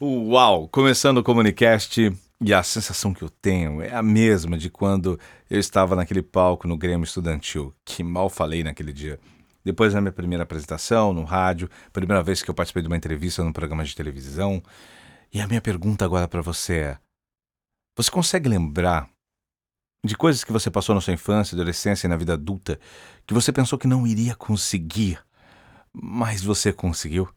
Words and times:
Uau! 0.00 0.68
Começando 0.68 1.18
o 1.18 1.24
Comunicast 1.24 2.16
e 2.40 2.54
a 2.54 2.62
sensação 2.62 3.12
que 3.12 3.22
eu 3.22 3.28
tenho 3.28 3.82
é 3.82 3.92
a 3.92 4.00
mesma 4.00 4.56
de 4.56 4.70
quando 4.70 5.18
eu 5.50 5.58
estava 5.58 5.96
naquele 5.96 6.22
palco 6.22 6.68
no 6.68 6.76
Grêmio 6.76 7.02
Estudantil, 7.02 7.74
que 7.84 8.04
mal 8.04 8.30
falei 8.30 8.62
naquele 8.62 8.92
dia. 8.92 9.18
Depois 9.64 9.92
da 9.92 10.00
minha 10.00 10.12
primeira 10.12 10.44
apresentação 10.44 11.12
no 11.12 11.24
rádio, 11.24 11.68
primeira 11.92 12.22
vez 12.22 12.40
que 12.40 12.48
eu 12.48 12.54
participei 12.54 12.80
de 12.80 12.86
uma 12.86 12.96
entrevista 12.96 13.42
num 13.42 13.52
programa 13.52 13.82
de 13.82 13.96
televisão. 13.96 14.62
E 15.34 15.40
a 15.40 15.48
minha 15.48 15.60
pergunta 15.60 16.04
agora 16.04 16.28
para 16.28 16.42
você 16.42 16.74
é: 16.76 16.98
você 17.96 18.08
consegue 18.08 18.48
lembrar 18.48 19.10
de 20.06 20.16
coisas 20.16 20.44
que 20.44 20.52
você 20.52 20.70
passou 20.70 20.94
na 20.94 21.00
sua 21.00 21.14
infância, 21.14 21.56
adolescência 21.56 22.06
e 22.06 22.08
na 22.08 22.16
vida 22.16 22.34
adulta 22.34 22.78
que 23.26 23.34
você 23.34 23.50
pensou 23.50 23.76
que 23.76 23.88
não 23.88 24.06
iria 24.06 24.36
conseguir, 24.36 25.18
mas 25.92 26.40
você 26.40 26.72
conseguiu? 26.72 27.28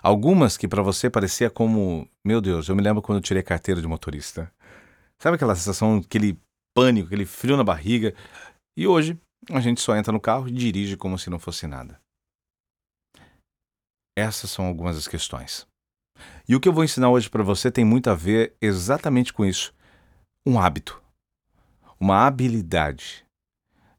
Algumas 0.00 0.56
que 0.56 0.68
para 0.68 0.82
você 0.82 1.10
parecia 1.10 1.50
como, 1.50 2.08
meu 2.24 2.40
Deus, 2.40 2.68
eu 2.68 2.76
me 2.76 2.82
lembro 2.82 3.02
quando 3.02 3.18
eu 3.18 3.22
tirei 3.22 3.42
carteira 3.42 3.80
de 3.80 3.86
motorista. 3.86 4.52
Sabe 5.20 5.36
aquela 5.36 5.54
sensação, 5.54 5.98
aquele 5.98 6.38
pânico, 6.74 7.06
aquele 7.06 7.26
frio 7.26 7.56
na 7.56 7.64
barriga? 7.64 8.14
E 8.76 8.86
hoje 8.86 9.18
a 9.50 9.60
gente 9.60 9.80
só 9.80 9.96
entra 9.96 10.12
no 10.12 10.20
carro 10.20 10.48
e 10.48 10.52
dirige 10.52 10.96
como 10.96 11.18
se 11.18 11.28
não 11.28 11.38
fosse 11.38 11.66
nada. 11.66 12.00
Essas 14.16 14.50
são 14.50 14.66
algumas 14.66 14.96
das 14.96 15.08
questões. 15.08 15.66
E 16.48 16.54
o 16.54 16.60
que 16.60 16.68
eu 16.68 16.72
vou 16.72 16.84
ensinar 16.84 17.10
hoje 17.10 17.30
para 17.30 17.42
você 17.42 17.70
tem 17.70 17.84
muito 17.84 18.10
a 18.10 18.14
ver 18.14 18.54
exatamente 18.60 19.32
com 19.32 19.44
isso. 19.44 19.74
Um 20.46 20.58
hábito. 20.58 21.02
Uma 21.98 22.26
habilidade. 22.26 23.24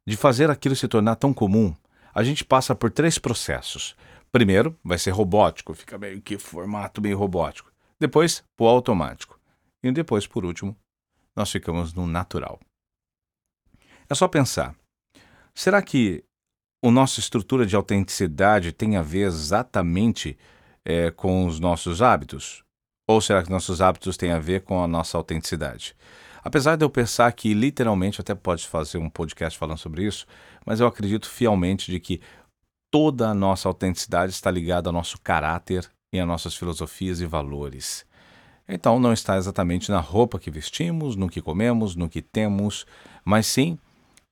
De 0.05 0.17
fazer 0.17 0.49
aquilo 0.49 0.75
se 0.75 0.87
tornar 0.87 1.15
tão 1.15 1.33
comum, 1.33 1.73
a 2.13 2.23
gente 2.23 2.43
passa 2.43 2.75
por 2.75 2.91
três 2.91 3.17
processos. 3.17 3.95
Primeiro, 4.33 4.75
vai 4.83 4.97
ser 4.97 5.11
robótico, 5.11 5.75
fica 5.75 5.95
meio 5.95 6.19
que 6.19 6.39
formato 6.39 6.99
meio 6.99 7.15
robótico. 7.15 7.71
Depois, 7.99 8.43
o 8.59 8.67
automático. 8.67 9.39
E 9.83 9.91
depois, 9.91 10.25
por 10.25 10.43
último, 10.43 10.75
nós 11.35 11.51
ficamos 11.51 11.93
no 11.93 12.07
natural. 12.07 12.59
É 14.09 14.15
só 14.15 14.27
pensar. 14.27 14.75
Será 15.53 15.83
que 15.83 16.23
a 16.83 16.89
nossa 16.89 17.19
estrutura 17.19 17.63
de 17.63 17.75
autenticidade 17.75 18.71
tem 18.71 18.97
a 18.97 19.03
ver 19.03 19.27
exatamente 19.27 20.35
é, 20.83 21.11
com 21.11 21.45
os 21.45 21.59
nossos 21.59 22.01
hábitos? 22.01 22.63
Ou 23.07 23.21
será 23.21 23.43
que 23.43 23.51
nossos 23.51 23.81
hábitos 23.81 24.17
têm 24.17 24.31
a 24.31 24.39
ver 24.39 24.63
com 24.63 24.83
a 24.83 24.87
nossa 24.87 25.15
autenticidade? 25.15 25.95
Apesar 26.43 26.75
de 26.75 26.83
eu 26.83 26.89
pensar 26.89 27.31
que 27.33 27.53
literalmente 27.53 28.19
até 28.19 28.33
pode 28.33 28.67
fazer 28.67 28.97
um 28.97 29.09
podcast 29.09 29.57
falando 29.57 29.77
sobre 29.77 30.05
isso, 30.05 30.25
mas 30.65 30.79
eu 30.79 30.87
acredito 30.87 31.29
fielmente 31.29 31.91
de 31.91 31.99
que 31.99 32.19
toda 32.93 33.29
a 33.29 33.33
nossa 33.33 33.67
autenticidade 33.67 34.31
está 34.31 34.51
ligada 34.51 34.87
ao 34.87 34.93
nosso 34.93 35.19
caráter 35.19 35.89
e 36.13 36.19
às 36.19 36.27
nossas 36.27 36.55
filosofias 36.55 37.19
e 37.21 37.25
valores. 37.25 38.05
Então, 38.69 38.99
não 38.99 39.11
está 39.11 39.35
exatamente 39.35 39.89
na 39.89 39.99
roupa 39.99 40.37
que 40.37 40.51
vestimos, 40.51 41.15
no 41.15 41.27
que 41.27 41.41
comemos, 41.41 41.95
no 41.95 42.07
que 42.07 42.21
temos, 42.21 42.85
mas 43.25 43.47
sim 43.47 43.79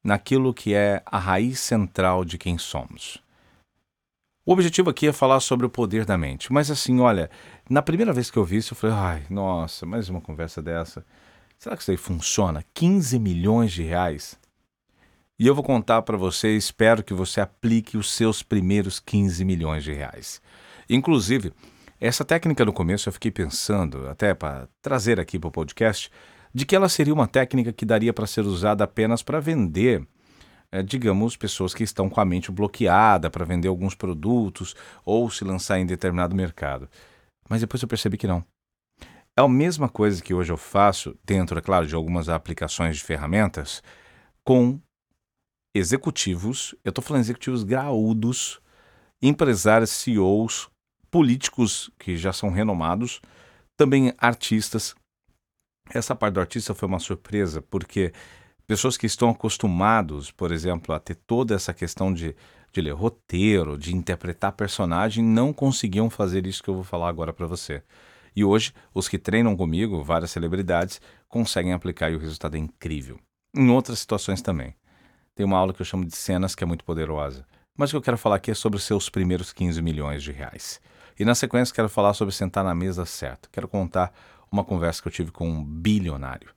naquilo 0.04 0.54
que 0.54 0.76
é 0.76 1.02
a 1.08 1.18
raiz 1.18 1.60
central 1.60 2.24
de 2.24 2.38
quem 2.38 2.60
somos. 2.60 3.18
O 4.46 4.54
objetivo 4.54 4.92
aqui 4.92 5.08
é 5.08 5.12
falar 5.12 5.40
sobre 5.40 5.66
o 5.66 5.70
poder 5.70 6.06
da 6.06 6.16
mente, 6.16 6.54
mas 6.54 6.70
assim, 6.70 7.00
olha, 7.00 7.32
na 7.68 7.82
primeira 7.82 8.14
vez 8.14 8.30
que 8.30 8.38
eu 8.38 8.46
vi 8.46 8.58
isso, 8.58 8.74
eu 8.74 8.78
falei, 8.78 8.96
ai, 8.96 9.24
nossa, 9.28 9.88
mais 9.88 10.08
uma 10.08 10.22
conversa 10.22 10.62
dessa. 10.62 11.04
Será 11.58 11.76
que 11.76 11.82
isso 11.82 11.90
aí 11.90 11.98
funciona? 11.98 12.64
15 12.76 13.18
milhões 13.18 13.72
de 13.72 13.82
reais? 13.82 14.40
E 15.42 15.48
eu 15.48 15.56
vou 15.56 15.64
contar 15.64 16.04
para 16.04 16.16
você, 16.16 16.56
espero 16.56 17.04
que 17.04 17.16
você 17.16 17.42
aplique 17.42 17.98
os 17.98 18.12
seus 18.12 18.44
primeiros 18.44 19.00
15 19.00 19.44
milhões 19.44 19.84
de 19.84 19.92
reais. 19.92 20.40
Inclusive, 20.88 21.52
essa 22.00 22.24
técnica 22.24 22.64
no 22.64 22.72
começo 22.72 23.10
eu 23.10 23.14
fiquei 23.14 23.32
pensando, 23.32 24.08
até 24.08 24.36
para 24.36 24.70
trazer 24.84 25.20
aqui 25.20 25.40
para 25.40 25.48
o 25.48 25.52
podcast, 25.52 26.12
de 26.54 26.64
que 26.64 26.76
ela 26.76 26.88
seria 26.88 27.12
uma 27.12 27.26
técnica 27.26 27.74
que 27.74 27.88
daria 27.88 28.14
para 28.14 28.28
ser 28.28 28.42
usada 28.42 28.84
apenas 28.84 29.24
para 29.24 29.40
vender, 29.40 30.08
é, 30.72 30.84
digamos, 30.84 31.36
pessoas 31.36 31.74
que 31.74 31.84
estão 31.84 32.08
com 32.08 32.22
a 32.22 32.26
mente 32.26 32.52
bloqueada 32.52 33.28
para 33.28 33.44
vender 33.44 33.68
alguns 33.68 33.96
produtos 33.96 34.76
ou 35.04 35.28
se 35.32 35.44
lançar 35.44 35.80
em 35.80 35.88
determinado 35.88 36.36
mercado. 36.36 36.88
Mas 37.50 37.62
depois 37.62 37.82
eu 37.82 37.88
percebi 37.88 38.16
que 38.16 38.28
não. 38.28 38.46
É 39.36 39.42
a 39.42 39.48
mesma 39.48 39.90
coisa 39.90 40.22
que 40.22 40.36
hoje 40.36 40.52
eu 40.54 40.58
faço, 40.58 41.18
dentro, 41.26 41.58
é 41.58 41.62
claro, 41.64 41.88
de 41.88 41.96
algumas 41.96 42.30
aplicações 42.30 42.98
de 42.98 43.04
ferramentas, 43.04 43.82
com 44.46 44.80
executivos, 45.74 46.76
eu 46.84 46.90
estou 46.90 47.04
falando 47.04 47.22
executivos 47.22 47.64
graúdos, 47.64 48.60
empresários, 49.22 49.90
CEOs, 49.92 50.70
políticos 51.10 51.90
que 51.98 52.18
já 52.18 52.34
são 52.34 52.50
renomados, 52.50 53.22
também 53.78 54.14
artistas. 54.18 54.96
Essa 55.90 56.16
parte 56.16 56.36
do 56.36 56.40
artista 56.40 56.74
foi 56.74 56.88
uma 56.88 57.00
surpresa, 57.00 57.62
porque 57.62 58.14
pessoas 58.68 58.98
que 58.98 59.06
estão 59.06 59.30
acostumados, 59.30 60.32
por 60.32 60.52
exemplo, 60.52 60.94
a 60.94 61.00
ter 61.00 61.16
toda 61.16 61.56
essa 61.56 61.74
questão 61.74 62.14
de, 62.14 62.36
de 62.72 62.82
ler 62.82 62.94
roteiro, 62.94 63.78
de 63.78 63.96
interpretar 63.96 64.54
personagem, 64.54 65.24
não 65.24 65.54
conseguiam 65.54 66.10
fazer 66.10 66.46
isso 66.46 66.64
que 66.64 66.70
eu 66.70 66.76
vou 66.76 66.84
falar 66.84 67.10
agora 67.10 67.34
para 67.34 67.48
você. 67.48 67.84
E 68.34 68.46
hoje, 68.46 68.74
os 68.94 69.10
que 69.10 69.18
treinam 69.18 69.58
comigo, 69.58 70.04
várias 70.04 70.32
celebridades, 70.32 71.02
conseguem 71.28 71.74
aplicar 71.74 72.10
e 72.10 72.16
o 72.16 72.20
resultado 72.20 72.56
é 72.56 72.60
incrível. 72.60 73.20
Em 73.54 73.70
outras 73.70 74.00
situações 74.00 74.42
também 74.42 74.74
tem 75.36 75.46
uma 75.46 75.58
aula 75.58 75.74
que 75.74 75.82
eu 75.82 75.86
chamo 75.86 76.06
de 76.06 76.16
cenas 76.16 76.56
que 76.56 76.64
é 76.64 76.68
muito 76.68 76.84
poderosa. 76.84 77.46
Mas 77.78 77.90
o 77.90 77.94
que 77.94 77.98
eu 77.98 78.02
quero 78.02 78.18
falar 78.18 78.36
aqui 78.36 78.52
é 78.52 78.54
sobre 78.54 78.78
os 78.78 78.84
seus 78.84 79.10
primeiros 79.10 79.54
15 79.54 79.82
milhões 79.82 80.22
de 80.24 80.32
reais. 80.32 80.82
E 81.20 81.26
na 81.26 81.36
sequência 81.36 81.74
quero 81.74 81.90
falar 81.90 82.14
sobre 82.14 82.34
sentar 82.34 82.64
na 82.64 82.76
mesa 82.76 83.06
certa. 83.06 83.50
Quero 83.52 83.68
contar 83.68 84.14
uma 84.52 84.64
conversa 84.64 85.02
que 85.02 85.08
eu 85.08 85.12
tive 85.12 85.32
com 85.32 85.50
um 85.50 85.64
bilionário. 85.64 86.54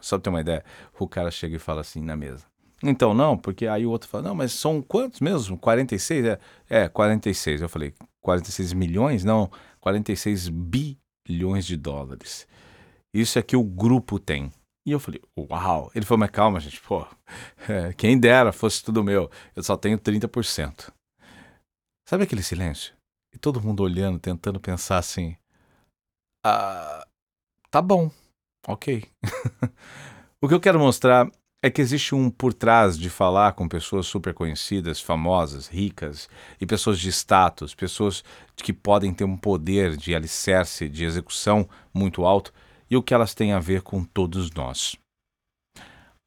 Só 0.00 0.16
pra 0.16 0.24
ter 0.24 0.30
uma 0.30 0.40
ideia, 0.40 0.64
o 0.98 1.06
cara 1.06 1.30
chega 1.30 1.56
e 1.56 1.58
fala 1.58 1.80
assim 1.80 2.02
na 2.02 2.16
mesa. 2.16 2.44
Então, 2.82 3.12
não, 3.12 3.36
porque 3.36 3.66
aí 3.66 3.84
o 3.84 3.90
outro 3.90 4.08
fala, 4.08 4.28
não, 4.28 4.34
mas 4.34 4.52
são 4.52 4.80
quantos 4.80 5.20
mesmo? 5.20 5.58
46? 5.58 6.26
É, 6.26 6.38
é 6.68 6.88
46. 6.88 7.62
Eu 7.62 7.68
falei, 7.68 7.92
46 8.20 8.72
milhões? 8.72 9.24
Não, 9.24 9.50
46 9.80 10.48
bilhões 10.48 11.66
de 11.66 11.76
dólares. 11.76 12.46
Isso 13.12 13.38
é 13.38 13.42
que 13.42 13.56
o 13.56 13.64
grupo 13.64 14.18
tem. 14.18 14.52
E 14.88 14.90
eu 14.90 14.98
falei, 14.98 15.20
uau. 15.36 15.90
Ele 15.94 16.06
falou, 16.06 16.20
mas 16.20 16.30
calma, 16.30 16.58
gente, 16.58 16.80
pô, 16.80 17.06
é, 17.68 17.92
quem 17.92 18.18
dera 18.18 18.52
fosse 18.52 18.82
tudo 18.82 19.04
meu. 19.04 19.30
Eu 19.54 19.62
só 19.62 19.76
tenho 19.76 19.98
30%. 19.98 20.90
Sabe 22.08 22.24
aquele 22.24 22.42
silêncio? 22.42 22.94
E 23.30 23.36
todo 23.36 23.60
mundo 23.60 23.82
olhando, 23.82 24.18
tentando 24.18 24.58
pensar 24.58 24.96
assim, 24.96 25.36
ah, 26.42 27.06
tá 27.70 27.82
bom, 27.82 28.10
ok. 28.66 29.04
o 30.40 30.48
que 30.48 30.54
eu 30.54 30.60
quero 30.60 30.78
mostrar 30.78 31.30
é 31.62 31.68
que 31.68 31.82
existe 31.82 32.14
um 32.14 32.30
por 32.30 32.54
trás 32.54 32.98
de 32.98 33.10
falar 33.10 33.52
com 33.52 33.68
pessoas 33.68 34.06
super 34.06 34.32
conhecidas, 34.32 35.02
famosas, 35.02 35.66
ricas 35.66 36.30
e 36.58 36.64
pessoas 36.64 36.98
de 36.98 37.10
status, 37.10 37.74
pessoas 37.74 38.24
que 38.56 38.72
podem 38.72 39.12
ter 39.12 39.24
um 39.24 39.36
poder 39.36 39.98
de 39.98 40.14
alicerce, 40.14 40.88
de 40.88 41.04
execução 41.04 41.68
muito 41.92 42.24
alto 42.24 42.54
e 42.90 42.96
o 42.96 43.02
que 43.02 43.14
elas 43.14 43.34
têm 43.34 43.52
a 43.52 43.58
ver 43.58 43.82
com 43.82 44.04
todos 44.04 44.50
nós. 44.52 44.96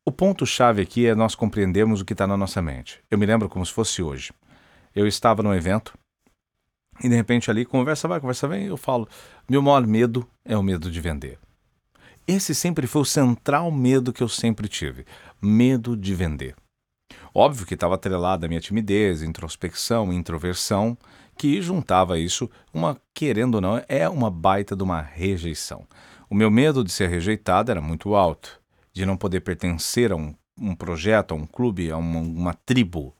O 0.05 0.11
ponto-chave 0.11 0.81
aqui 0.81 1.05
é 1.05 1.13
nós 1.13 1.35
compreendermos 1.35 2.01
o 2.01 2.05
que 2.05 2.13
está 2.13 2.25
na 2.25 2.35
nossa 2.35 2.61
mente. 2.61 2.99
Eu 3.09 3.17
me 3.17 3.25
lembro 3.25 3.47
como 3.47 3.65
se 3.65 3.71
fosse 3.71 4.01
hoje. 4.01 4.31
Eu 4.95 5.07
estava 5.07 5.43
num 5.43 5.53
evento 5.53 5.93
e 7.03 7.09
de 7.09 7.15
repente 7.15 7.49
ali, 7.49 7.65
conversa 7.65 8.07
vai, 8.07 8.19
conversa 8.19 8.47
vem, 8.47 8.65
eu 8.65 8.77
falo: 8.77 9.07
meu 9.49 9.61
maior 9.61 9.85
medo 9.85 10.27
é 10.45 10.57
o 10.57 10.63
medo 10.63 10.91
de 10.91 11.01
vender. 11.01 11.39
Esse 12.27 12.53
sempre 12.53 12.85
foi 12.87 13.01
o 13.01 13.05
central 13.05 13.71
medo 13.71 14.13
que 14.13 14.21
eu 14.21 14.29
sempre 14.29 14.67
tive: 14.67 15.05
medo 15.41 15.97
de 15.97 16.13
vender. 16.13 16.55
Óbvio 17.33 17.65
que 17.65 17.73
estava 17.73 17.95
atrelado 17.95 18.45
à 18.45 18.49
minha 18.49 18.61
timidez, 18.61 19.21
introspecção, 19.21 20.11
introversão, 20.11 20.97
que 21.37 21.61
juntava 21.61 22.19
isso, 22.19 22.49
uma, 22.73 22.97
querendo 23.13 23.55
ou 23.55 23.61
não, 23.61 23.81
é 23.87 24.07
uma 24.07 24.29
baita 24.29 24.75
de 24.75 24.83
uma 24.83 25.01
rejeição. 25.01 25.87
O 26.31 26.33
meu 26.33 26.49
medo 26.49 26.81
de 26.81 26.93
ser 26.93 27.09
rejeitado 27.09 27.71
era 27.71 27.81
muito 27.81 28.15
alto, 28.15 28.61
de 28.93 29.05
não 29.05 29.17
poder 29.17 29.41
pertencer 29.41 30.13
a 30.13 30.15
um, 30.15 30.33
um 30.57 30.73
projeto, 30.73 31.33
a 31.33 31.35
um 31.35 31.45
clube, 31.45 31.91
a 31.91 31.97
uma, 31.97 32.19
uma 32.21 32.53
tribo. 32.53 33.13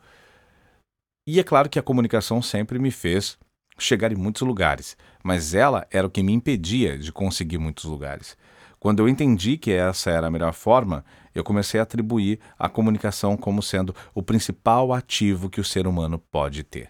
E 1.28 1.38
é 1.38 1.44
claro 1.44 1.69
que 1.69 1.78
a 1.78 1.84
comunicação 1.84 2.42
sempre 2.42 2.80
me 2.80 2.90
fez 2.90 3.38
chegar 3.78 4.13
em 4.13 4.16
muitos 4.16 4.44
lugares, 4.44 4.96
mas 5.22 5.54
ela 5.54 5.86
era 5.92 6.08
o 6.08 6.10
que 6.10 6.24
me 6.24 6.31
impedia 6.31 6.98
de 6.98 7.12
conseguir 7.12 7.58
muitos 7.58 7.84
lugares. 7.84 8.38
Quando 8.80 9.00
eu 9.00 9.10
entendi 9.10 9.58
que 9.58 9.72
essa 9.72 10.10
era 10.10 10.28
a 10.28 10.31
melhor 10.31 10.54
forma, 10.54 11.04
eu 11.36 11.44
comecei 11.44 11.81
a 11.81 11.84
atribuir 11.84 12.40
a 12.58 12.69
comunicação 12.69 13.36
como 13.36 13.62
sendo 13.62 13.94
o 14.16 14.24
principal 14.24 14.94
ativo 14.94 15.50
que 15.50 15.60
o 15.60 15.66
ser 15.66 15.86
humano 15.86 16.18
pode 16.18 16.63
ter. 16.63 16.90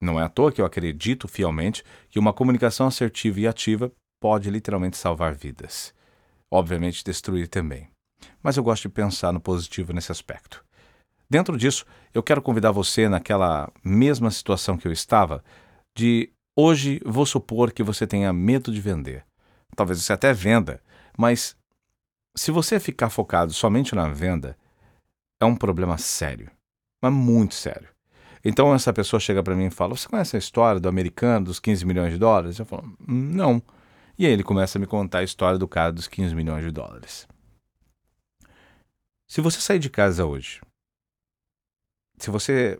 Não 0.00 0.18
é 0.18 0.22
à 0.22 0.28
toa 0.28 0.52
que 0.52 0.60
eu 0.60 0.64
acredito 0.64 1.26
fielmente 1.26 1.82
que 2.08 2.20
uma 2.20 2.32
comunicação 2.32 2.86
assertiva 2.86 3.40
e 3.40 3.48
ativa 3.48 3.90
pode 4.20 4.50
literalmente 4.50 4.96
salvar 4.96 5.34
vidas. 5.34 5.94
Obviamente, 6.50 7.02
destruir 7.02 7.48
também. 7.48 7.88
Mas 8.42 8.56
eu 8.56 8.62
gosto 8.62 8.82
de 8.82 8.90
pensar 8.90 9.32
no 9.32 9.40
positivo 9.40 9.92
nesse 9.92 10.12
aspecto. 10.12 10.62
Dentro 11.28 11.56
disso, 11.56 11.86
eu 12.12 12.22
quero 12.22 12.42
convidar 12.42 12.72
você, 12.72 13.08
naquela 13.08 13.72
mesma 13.82 14.30
situação 14.30 14.76
que 14.76 14.86
eu 14.86 14.92
estava, 14.92 15.42
de 15.96 16.30
hoje 16.56 17.00
vou 17.04 17.24
supor 17.24 17.72
que 17.72 17.82
você 17.82 18.06
tenha 18.06 18.32
medo 18.32 18.72
de 18.72 18.80
vender. 18.80 19.24
talvez 19.76 20.02
você 20.02 20.12
até 20.12 20.32
venda, 20.32 20.82
mas 21.16 21.56
se 22.34 22.50
você 22.50 22.80
ficar 22.80 23.08
focado 23.08 23.52
somente 23.52 23.94
na 23.94 24.08
venda, 24.08 24.56
é 25.40 25.44
um 25.44 25.56
problema 25.56 25.96
sério, 25.96 26.50
mas 27.00 27.12
muito 27.12 27.54
sério. 27.54 27.88
Então 28.44 28.74
essa 28.74 28.92
pessoa 28.92 29.20
chega 29.20 29.42
para 29.42 29.54
mim 29.54 29.66
e 29.66 29.70
fala: 29.70 29.96
Você 29.96 30.08
conhece 30.08 30.36
a 30.36 30.38
história 30.38 30.80
do 30.80 30.88
americano 30.88 31.46
dos 31.46 31.60
15 31.60 31.86
milhões 31.86 32.12
de 32.12 32.18
dólares? 32.18 32.58
Eu 32.58 32.66
falo: 32.66 32.92
Não. 33.06 33.62
E 34.20 34.26
aí 34.26 34.32
ele 34.32 34.44
começa 34.44 34.76
a 34.76 34.78
me 34.78 34.86
contar 34.86 35.20
a 35.20 35.22
história 35.22 35.58
do 35.58 35.66
cara 35.66 35.90
dos 35.90 36.06
15 36.06 36.34
milhões 36.34 36.62
de 36.62 36.70
dólares. 36.70 37.26
Se 39.26 39.40
você 39.40 39.58
sair 39.62 39.78
de 39.78 39.88
casa 39.88 40.26
hoje, 40.26 40.60
se 42.18 42.28
você, 42.28 42.78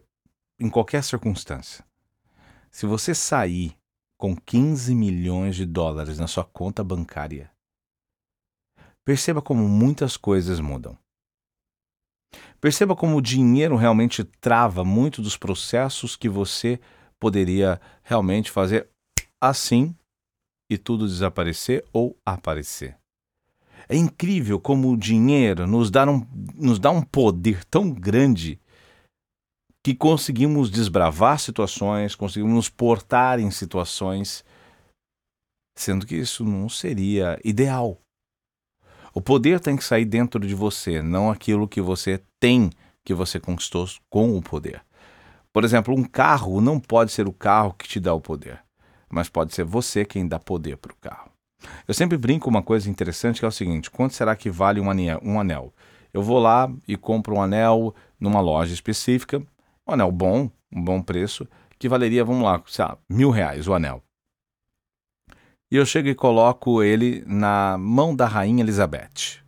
em 0.60 0.68
qualquer 0.68 1.02
circunstância, 1.02 1.82
se 2.70 2.84
você 2.84 3.14
sair 3.14 3.74
com 4.18 4.36
15 4.36 4.94
milhões 4.94 5.56
de 5.56 5.64
dólares 5.64 6.18
na 6.18 6.26
sua 6.26 6.44
conta 6.44 6.84
bancária, 6.84 7.50
perceba 9.02 9.40
como 9.40 9.66
muitas 9.66 10.18
coisas 10.18 10.60
mudam. 10.60 10.94
Perceba 12.60 12.94
como 12.94 13.16
o 13.16 13.22
dinheiro 13.22 13.76
realmente 13.76 14.24
trava 14.24 14.84
muito 14.84 15.22
dos 15.22 15.38
processos 15.38 16.16
que 16.16 16.28
você 16.28 16.78
poderia 17.18 17.80
realmente 18.02 18.50
fazer 18.50 18.90
assim 19.40 19.96
e 20.70 20.78
tudo 20.78 21.08
desaparecer 21.08 21.84
ou 21.92 22.16
aparecer. 22.24 22.96
É 23.88 23.96
incrível 23.96 24.60
como 24.60 24.92
o 24.92 24.96
dinheiro 24.96 25.66
nos 25.66 25.90
dá 25.90 26.08
um, 26.08 26.24
nos 26.54 26.78
dá 26.78 26.92
um 26.92 27.02
poder 27.02 27.64
tão 27.64 27.90
grande 27.90 28.60
que 29.82 29.94
conseguimos 29.94 30.70
desbravar 30.70 31.40
situações, 31.40 32.14
conseguimos 32.14 32.54
nos 32.54 32.68
portar 32.68 33.40
em 33.40 33.50
situações, 33.50 34.44
sendo 35.76 36.06
que 36.06 36.14
isso 36.14 36.44
não 36.44 36.68
seria 36.68 37.40
ideal. 37.44 37.98
O 39.12 39.20
poder 39.20 39.58
tem 39.58 39.76
que 39.76 39.82
sair 39.82 40.04
dentro 40.04 40.46
de 40.46 40.54
você, 40.54 41.02
não 41.02 41.30
aquilo 41.30 41.66
que 41.66 41.80
você 41.80 42.22
tem 42.38 42.70
que 43.04 43.14
você 43.14 43.40
conquistou 43.40 43.88
com 44.08 44.36
o 44.36 44.42
poder. 44.42 44.84
Por 45.52 45.64
exemplo, 45.64 45.96
um 45.96 46.04
carro 46.04 46.60
não 46.60 46.78
pode 46.78 47.10
ser 47.10 47.26
o 47.26 47.32
carro 47.32 47.74
que 47.74 47.88
te 47.88 47.98
dá 47.98 48.14
o 48.14 48.20
poder, 48.20 48.62
mas 49.10 49.28
pode 49.28 49.54
ser 49.54 49.64
você 49.64 50.04
quem 50.04 50.26
dá 50.26 50.38
poder 50.38 50.76
para 50.76 50.92
o 50.92 50.96
carro. 50.96 51.30
Eu 51.86 51.92
sempre 51.92 52.16
brinco 52.16 52.48
uma 52.48 52.62
coisa 52.62 52.88
interessante 52.88 53.40
que 53.40 53.44
é 53.44 53.48
o 53.48 53.52
seguinte: 53.52 53.90
quanto 53.90 54.14
será 54.14 54.34
que 54.34 54.48
vale 54.50 54.80
um 54.80 54.90
anel? 55.38 55.74
Eu 56.12 56.22
vou 56.22 56.38
lá 56.38 56.72
e 56.88 56.96
compro 56.96 57.36
um 57.36 57.42
anel 57.42 57.94
numa 58.18 58.40
loja 58.40 58.72
específica, 58.72 59.42
um 59.86 59.92
anel 59.92 60.10
bom, 60.10 60.50
um 60.72 60.82
bom 60.82 61.02
preço, 61.02 61.46
que 61.78 61.88
valeria, 61.88 62.24
vamos 62.24 62.42
lá, 62.42 62.62
sei 62.66 62.84
lá, 62.84 62.98
mil 63.08 63.30
reais 63.30 63.68
o 63.68 63.74
anel 63.74 64.02
e 65.70 65.76
eu 65.76 65.86
chego 65.86 66.08
e 66.08 66.14
coloco 66.14 66.82
ele 66.82 67.22
na 67.26 67.78
mão 67.78 68.14
da 68.14 68.26
Rainha 68.26 68.62
Elizabeth, 68.62 69.40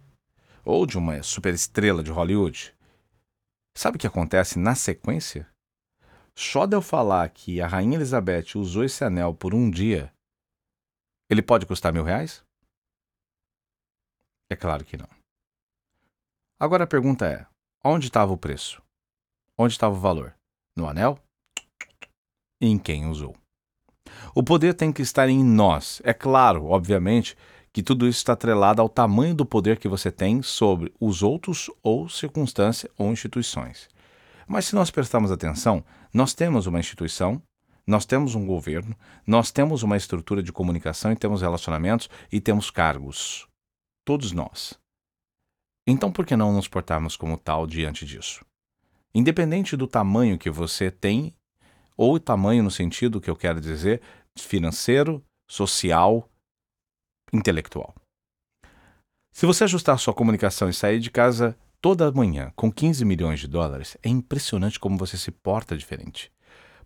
ou 0.65 0.87
de 0.87 0.97
uma 0.97 1.21
superestrela 1.23 2.03
de 2.03 2.13
Hollywood. 2.13 2.73
Sabe 3.77 3.97
o 3.97 3.99
que 3.99 4.07
acontece 4.07 4.59
na 4.59 4.77
sequência? 4.77 5.49
Só 6.37 6.67
de 6.67 6.75
eu 6.75 6.83
falar 6.83 7.29
que 7.29 7.61
a 7.61 7.67
Rainha 7.67 7.97
Elizabeth 7.97 8.57
usou 8.57 8.85
esse 8.85 9.05
anel 9.05 9.35
por 9.35 9.55
um 9.55 9.71
dia, 9.71 10.13
ele 11.31 11.43
pode 11.43 11.67
custar 11.67 11.93
mil 11.93 12.05
reais? 12.05 12.43
É 14.51 14.57
claro 14.57 14.85
que 14.85 14.97
não. 14.97 15.09
Agora 16.59 16.85
a 16.85 16.87
pergunta 16.87 17.27
é: 17.27 17.47
onde 17.85 18.07
estava 18.07 18.33
o 18.33 18.39
preço? 18.39 18.83
Onde 19.59 19.73
estava 19.73 19.95
o 19.95 20.01
valor? 20.01 20.35
No 20.77 20.89
anel? 20.89 21.19
E 22.61 22.67
em 22.67 22.79
quem 22.79 23.07
usou? 23.07 23.37
O 24.35 24.43
poder 24.43 24.75
tem 24.75 24.93
que 24.93 25.03
estar 25.03 25.29
em 25.29 25.43
nós. 25.45 26.01
É 26.05 26.15
claro, 26.15 26.67
obviamente, 26.67 27.37
que 27.73 27.83
tudo 27.83 28.07
isso 28.07 28.19
está 28.19 28.35
atrelado 28.35 28.81
ao 28.81 28.89
tamanho 28.89 29.35
do 29.35 29.47
poder 29.47 29.79
que 29.79 29.89
você 29.89 30.11
tem 30.11 30.43
sobre 30.43 30.93
os 31.01 31.23
outros 31.23 31.71
ou 31.83 32.09
circunstâncias 32.09 32.93
ou 32.97 33.11
instituições. 33.11 33.89
Mas 34.47 34.67
se 34.67 34.75
nós 34.75 34.91
prestarmos 34.91 35.31
atenção, 35.31 35.85
nós 36.13 36.35
temos 36.35 36.67
uma 36.67 36.81
instituição, 36.81 37.43
nós 37.87 38.05
temos 38.05 38.35
um 38.35 38.47
governo, 38.47 38.97
nós 39.27 39.51
temos 39.51 39.83
uma 39.83 39.97
estrutura 39.97 40.43
de 40.43 40.53
comunicação 40.53 41.13
e 41.13 41.17
temos 41.17 41.43
relacionamentos 41.43 42.09
e 42.31 42.41
temos 42.41 42.71
cargos. 42.71 43.47
Todos 44.05 44.33
nós. 44.33 44.79
Então 45.87 46.13
por 46.13 46.25
que 46.25 46.37
não 46.37 46.53
nos 46.53 46.69
portarmos 46.69 47.17
como 47.17 47.37
tal 47.37 47.67
diante 47.67 48.07
disso? 48.07 48.45
Independente 49.15 49.77
do 49.77 49.87
tamanho 49.87 50.39
que 50.39 50.51
você 50.51 50.91
tem 50.91 51.35
ou 51.97 52.19
tamanho 52.19 52.63
no 52.63 52.71
sentido 52.71 53.21
que 53.21 53.29
eu 53.29 53.37
quero 53.37 53.61
dizer 53.61 54.01
financeiro, 54.39 55.23
social, 55.49 56.29
intelectual. 57.33 57.95
Se 59.33 59.47
você 59.47 59.65
ajustar 59.65 59.99
sua 59.99 60.15
comunicação 60.15 60.69
e 60.69 60.75
sair 60.75 61.01
de 61.01 61.11
casa 61.11 61.57
toda 61.83 62.13
manhã 62.13 62.53
com 62.55 62.73
15 62.73 63.05
milhões 63.05 63.41
de 63.41 63.49
dólares, 63.49 63.99
é 64.03 64.09
impressionante 64.09 64.79
como 64.79 64.97
você 64.97 65.19
se 65.19 65.33
porta 65.33 65.77
diferente. 65.77 66.33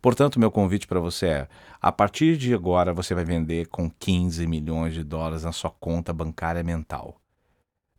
Portanto, 0.00 0.40
meu 0.40 0.50
convite 0.50 0.87
para 0.87 0.98
você 0.98 1.26
é: 1.26 1.48
a 1.81 1.93
partir 1.93 2.37
de 2.37 2.54
agora 2.54 2.94
você 2.94 3.14
vai 3.14 3.25
vender 3.25 3.69
com 3.69 3.90
15 3.90 4.46
milhões 4.46 4.94
de 4.94 5.04
dólares 5.04 5.44
na 5.44 5.52
sua 5.52 5.70
conta 5.70 6.12
bancária 6.12 6.64
mental. 6.64 7.20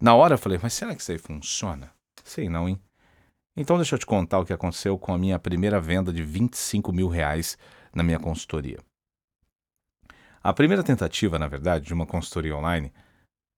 Na 0.02 0.16
hora 0.16 0.34
eu 0.34 0.38
falei, 0.38 0.60
mas 0.62 0.74
será 0.74 0.96
que 0.96 1.02
isso 1.02 1.12
aí 1.12 1.18
funciona? 1.18 1.92
Sei 2.24 2.50
não, 2.50 2.68
hein? 2.68 2.80
Então 3.56 3.78
deixa 3.78 3.96
eu 3.96 4.00
te 4.00 4.06
contar 4.06 4.40
o 4.40 4.46
que 4.46 4.54
aconteceu 4.54 4.98
com 4.98 5.14
a 5.14 5.18
minha 5.18 5.40
primeira 5.40 5.80
venda 5.80 6.12
de 6.12 6.24
25 6.24 6.92
mil 6.92 7.08
reais 7.08 7.58
na 7.94 8.04
minha 8.04 8.20
consultoria. 8.20 8.80
A 10.44 10.54
primeira 10.54 10.84
tentativa, 10.84 11.40
na 11.40 11.48
verdade, 11.48 11.86
de 11.86 11.94
uma 11.94 12.06
consultoria 12.06 12.56
online 12.56 12.94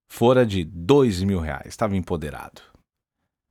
fora 0.09 0.45
de 0.45 0.63
2 0.63 1.23
mil 1.23 1.39
reais. 1.39 1.67
Estava 1.67 1.95
empoderado. 1.95 2.61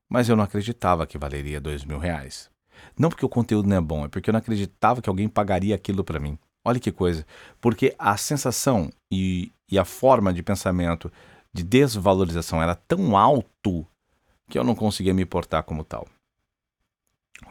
Mas 0.08 0.28
eu 0.28 0.37
não 0.37 0.44
acreditava 0.44 1.06
que 1.06 1.19
valeria 1.19 1.60
2 1.60 1.84
mil 1.84 1.99
reais. 1.99 2.50
Não 2.99 3.08
porque 3.08 3.26
o 3.26 3.28
conteúdo 3.28 3.69
não 3.69 3.76
é 3.76 3.81
bom, 3.81 4.05
é 4.05 4.08
porque 4.08 4.31
eu 4.31 4.32
não 4.32 4.38
acreditava 4.38 5.02
que 5.02 5.08
alguém 5.08 5.28
pagaria 5.28 5.75
aquilo 5.75 6.05
para 6.05 6.20
mim. 6.20 6.38
Olha 6.64 6.81
que 6.81 6.93
coisa. 6.93 7.26
Porque 7.60 7.94
a 7.99 8.16
sensação 8.16 8.90
e, 9.10 9.52
e 9.70 9.78
a 9.78 9.84
forma 9.84 10.32
de 10.32 10.43
pensamento 10.43 11.12
de 11.52 11.62
desvalorização 11.62 12.62
era 12.62 12.75
tão 12.75 13.16
alto 13.16 13.87
que 14.49 14.58
eu 14.58 14.64
não 14.64 14.75
conseguia 14.75 15.14
me 15.14 15.25
portar 15.25 15.62
como 15.62 15.84
tal. 15.84 16.06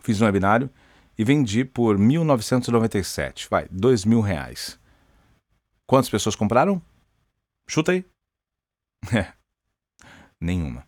Fiz 0.01 0.21
um 0.21 0.25
webinário 0.25 0.69
e 1.18 1.24
vendi 1.24 1.65
por 1.65 1.98
1.997, 1.98 3.48
vai, 3.50 3.68
dois 3.71 4.06
mil 4.06 4.21
reais. 4.21 4.80
Quantas 5.86 6.09
pessoas 6.09 6.36
compraram? 6.36 6.81
Chuta 7.68 7.92
aí. 7.92 8.06
É, 9.13 9.31
nenhuma. 10.42 10.87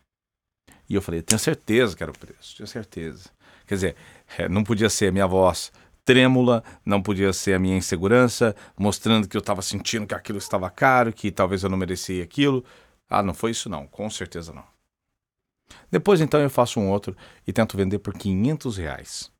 E 0.89 0.95
eu 0.95 1.01
falei, 1.01 1.21
tenho 1.21 1.39
certeza 1.39 1.95
que 1.95 2.01
era 2.01 2.11
o 2.11 2.17
preço, 2.17 2.57
tenho 2.57 2.67
certeza. 2.67 3.29
Quer 3.67 3.75
dizer, 3.75 3.95
é, 4.37 4.49
não 4.49 4.63
podia 4.63 4.89
ser 4.89 5.11
minha 5.11 5.27
voz 5.27 5.71
trêmula, 6.09 6.63
não 6.83 7.03
podia 7.03 7.31
ser 7.31 7.53
a 7.53 7.59
minha 7.59 7.77
insegurança, 7.77 8.55
mostrando 8.75 9.27
que 9.27 9.37
eu 9.37 9.41
estava 9.41 9.61
sentindo 9.61 10.07
que 10.07 10.15
aquilo 10.15 10.39
estava 10.39 10.67
caro, 10.67 11.13
que 11.13 11.31
talvez 11.31 11.61
eu 11.61 11.69
não 11.69 11.77
merecia 11.77 12.23
aquilo. 12.23 12.65
Ah, 13.07 13.21
não 13.21 13.31
foi 13.31 13.51
isso 13.51 13.69
não, 13.69 13.85
com 13.85 14.09
certeza 14.09 14.51
não. 14.51 14.63
Depois 15.91 16.19
então 16.19 16.39
eu 16.41 16.49
faço 16.49 16.79
um 16.79 16.89
outro 16.89 17.15
e 17.45 17.53
tento 17.53 17.77
vender 17.77 17.99
por 17.99 18.15
500 18.15 18.77
reais. 18.77 19.31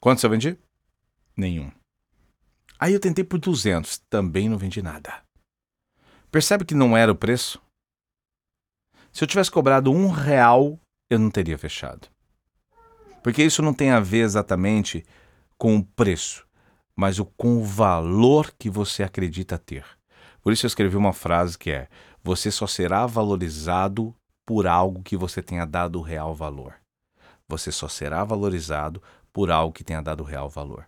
Quantos 0.00 0.24
eu 0.24 0.30
vendi? 0.30 0.58
Nenhum. 1.36 1.70
Aí 2.76 2.92
eu 2.92 2.98
tentei 2.98 3.22
por 3.22 3.38
200, 3.38 3.98
também 4.10 4.48
não 4.48 4.58
vendi 4.58 4.82
nada. 4.82 5.22
Percebe 6.28 6.64
que 6.64 6.74
não 6.74 6.96
era 6.96 7.12
o 7.12 7.16
preço? 7.16 7.62
Se 9.18 9.24
eu 9.24 9.26
tivesse 9.26 9.50
cobrado 9.50 9.90
um 9.90 10.10
real, 10.10 10.78
eu 11.10 11.18
não 11.18 11.28
teria 11.28 11.58
fechado. 11.58 12.06
Porque 13.20 13.42
isso 13.42 13.60
não 13.60 13.74
tem 13.74 13.90
a 13.90 13.98
ver 13.98 14.18
exatamente 14.18 15.04
com 15.58 15.76
o 15.76 15.84
preço, 15.84 16.46
mas 16.94 17.18
com 17.36 17.56
o 17.56 17.64
valor 17.64 18.54
que 18.56 18.70
você 18.70 19.02
acredita 19.02 19.58
ter. 19.58 19.84
Por 20.40 20.52
isso 20.52 20.64
eu 20.64 20.68
escrevi 20.68 20.96
uma 20.96 21.12
frase 21.12 21.58
que 21.58 21.68
é: 21.68 21.88
Você 22.22 22.48
só 22.52 22.68
será 22.68 23.06
valorizado 23.06 24.14
por 24.46 24.68
algo 24.68 25.02
que 25.02 25.16
você 25.16 25.42
tenha 25.42 25.64
dado 25.64 26.00
real 26.00 26.32
valor. 26.32 26.76
Você 27.48 27.72
só 27.72 27.88
será 27.88 28.22
valorizado 28.22 29.02
por 29.32 29.50
algo 29.50 29.74
que 29.74 29.82
tenha 29.82 30.00
dado 30.00 30.22
real 30.22 30.48
valor. 30.48 30.86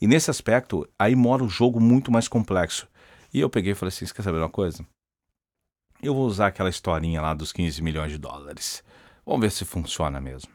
E 0.00 0.08
nesse 0.08 0.28
aspecto, 0.28 0.88
aí 0.98 1.14
mora 1.14 1.44
o 1.44 1.48
jogo 1.48 1.78
muito 1.78 2.10
mais 2.10 2.26
complexo. 2.26 2.88
E 3.32 3.38
eu 3.38 3.48
peguei 3.48 3.74
e 3.74 3.76
falei 3.76 3.90
assim: 3.90 4.06
quer 4.06 4.22
saber 4.22 4.38
uma 4.38 4.50
coisa? 4.50 4.84
Eu 6.00 6.14
vou 6.14 6.26
usar 6.26 6.46
aquela 6.46 6.70
historinha 6.70 7.20
lá 7.20 7.34
dos 7.34 7.52
15 7.52 7.82
milhões 7.82 8.12
de 8.12 8.18
dólares. 8.18 8.84
Vamos 9.26 9.40
ver 9.40 9.50
se 9.50 9.64
funciona 9.64 10.20
mesmo. 10.20 10.52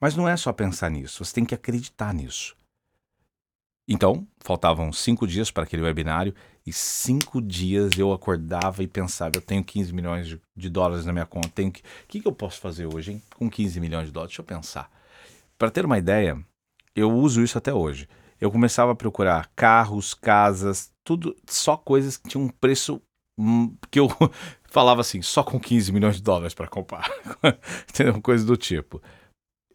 Mas 0.00 0.14
não 0.14 0.28
é 0.28 0.36
só 0.36 0.52
pensar 0.52 0.88
nisso, 0.88 1.24
você 1.24 1.34
tem 1.34 1.44
que 1.44 1.54
acreditar 1.54 2.14
nisso. 2.14 2.56
Então, 3.88 4.24
faltavam 4.38 4.92
cinco 4.92 5.26
dias 5.26 5.50
para 5.50 5.64
aquele 5.64 5.82
webinário 5.82 6.32
e 6.64 6.72
cinco 6.72 7.42
dias 7.42 7.98
eu 7.98 8.12
acordava 8.12 8.84
e 8.84 8.86
pensava: 8.86 9.36
eu 9.36 9.42
tenho 9.42 9.64
15 9.64 9.92
milhões 9.92 10.28
de, 10.28 10.40
de 10.56 10.70
dólares 10.70 11.04
na 11.04 11.12
minha 11.12 11.26
conta, 11.26 11.48
tenho 11.48 11.72
que. 11.72 11.80
O 11.80 12.06
que, 12.06 12.20
que 12.20 12.28
eu 12.28 12.32
posso 12.32 12.60
fazer 12.60 12.86
hoje, 12.86 13.12
hein? 13.12 13.22
Com 13.34 13.50
15 13.50 13.80
milhões 13.80 14.06
de 14.06 14.12
dólares? 14.12 14.30
Deixa 14.30 14.42
eu 14.42 14.46
pensar. 14.46 14.88
Para 15.58 15.72
ter 15.72 15.84
uma 15.84 15.98
ideia, 15.98 16.38
eu 16.94 17.10
uso 17.10 17.42
isso 17.42 17.58
até 17.58 17.74
hoje. 17.74 18.08
Eu 18.40 18.50
começava 18.50 18.92
a 18.92 18.96
procurar 18.96 19.50
carros, 19.56 20.14
casas, 20.14 20.92
tudo, 21.04 21.36
só 21.46 21.76
coisas 21.76 22.16
que 22.16 22.28
tinham 22.28 22.44
um 22.44 22.48
preço 22.48 23.02
que 23.90 23.98
eu 24.00 24.08
falava 24.70 25.00
assim, 25.00 25.22
só 25.22 25.42
com 25.42 25.58
15 25.58 25.92
milhões 25.92 26.16
de 26.16 26.22
dólares 26.22 26.54
para 26.54 26.68
comprar. 26.68 27.10
Entendeu? 27.88 28.20
Coisa 28.20 28.44
do 28.44 28.56
tipo. 28.56 29.02